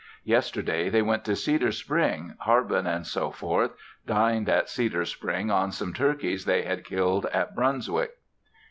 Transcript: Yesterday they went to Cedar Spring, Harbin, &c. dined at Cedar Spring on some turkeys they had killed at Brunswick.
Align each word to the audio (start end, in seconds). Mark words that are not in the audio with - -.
Yesterday 0.23 0.89
they 0.89 1.03
went 1.03 1.23
to 1.25 1.35
Cedar 1.35 1.71
Spring, 1.71 2.33
Harbin, 2.39 3.03
&c. 3.03 3.27
dined 4.07 4.49
at 4.49 4.67
Cedar 4.67 5.05
Spring 5.05 5.51
on 5.51 5.71
some 5.71 5.93
turkeys 5.93 6.45
they 6.45 6.63
had 6.63 6.83
killed 6.83 7.27
at 7.27 7.53
Brunswick. 7.55 8.13